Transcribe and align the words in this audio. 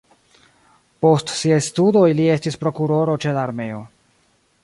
Post 1.05 1.33
siaj 1.33 1.59
studoj 1.65 2.07
li 2.21 2.25
estis 2.37 2.59
prokuroro 2.65 3.17
ĉe 3.27 3.35
la 3.39 3.47
armeo. 3.51 3.85